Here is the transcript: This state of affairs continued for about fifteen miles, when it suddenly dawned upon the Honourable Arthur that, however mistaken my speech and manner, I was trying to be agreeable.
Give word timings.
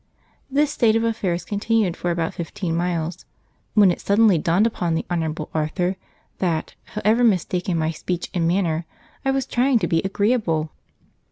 This 0.49 0.71
state 0.71 0.95
of 0.95 1.03
affairs 1.03 1.45
continued 1.45 1.95
for 1.95 2.09
about 2.09 2.33
fifteen 2.33 2.75
miles, 2.75 3.27
when 3.75 3.91
it 3.91 4.01
suddenly 4.01 4.39
dawned 4.39 4.65
upon 4.65 4.95
the 4.95 5.05
Honourable 5.11 5.51
Arthur 5.53 5.95
that, 6.39 6.73
however 6.85 7.23
mistaken 7.23 7.77
my 7.77 7.91
speech 7.91 8.27
and 8.33 8.47
manner, 8.47 8.87
I 9.23 9.29
was 9.29 9.45
trying 9.45 9.77
to 9.77 9.87
be 9.87 10.01
agreeable. 10.03 10.71